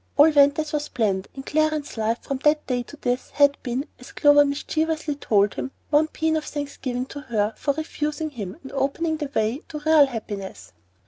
All 0.17 0.31
went 0.31 0.57
as 0.57 0.73
was 0.73 0.89
planned, 0.89 1.27
and 1.35 1.45
Clarence's 1.45 1.95
life 1.95 2.23
from 2.23 2.39
that 2.39 2.65
day 2.65 2.81
to 2.81 2.97
this 2.97 3.29
had 3.29 3.55
been, 3.61 3.87
as 3.99 4.11
Clover 4.11 4.43
mischievously 4.43 5.13
told 5.17 5.53
him, 5.53 5.69
one 5.91 6.07
pæan 6.07 6.35
of 6.35 6.45
thanksgiving 6.45 7.05
to 7.05 7.19
her 7.19 7.53
for 7.55 7.75
refusing 7.75 8.31
him 8.31 8.57
and 8.63 8.71
opening 8.71 9.17
the 9.17 9.29
way 9.35 9.61
to 9.69 9.77
real 9.81 10.07
happiness. 10.07 10.73